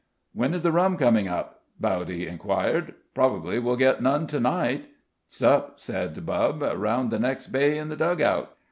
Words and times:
"When 0.33 0.55
is 0.55 0.63
the 0.63 0.71
rum 0.71 0.97
coming 0.97 1.27
up?" 1.27 1.61
Bowdy 1.79 2.25
enquired. 2.25 2.95
"Probably 3.13 3.59
we'll 3.59 3.75
get 3.75 4.01
none 4.01 4.25
to 4.25 4.39
night." 4.39 4.85
"'S'up," 5.29 5.77
said 5.77 6.25
Bubb, 6.25 6.63
"round 6.75 7.11
the 7.11 7.19
next 7.19 7.49
bay 7.49 7.77
in 7.77 7.89
the 7.89 7.95
dug 7.95 8.19
out." 8.19 8.57